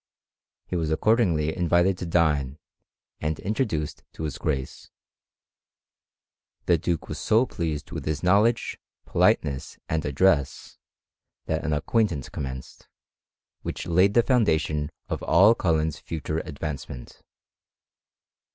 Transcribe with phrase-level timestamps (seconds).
[0.65, 2.57] He was accordingly invited to dine,
[3.19, 4.89] and introduced to his Grace,
[6.65, 10.79] llie duke was so pleased with his knowledge, politeness, and address,
[11.45, 12.87] that an acquaintance commenced,
[13.61, 17.21] which laid the foundation of all Cullen*s future advancement.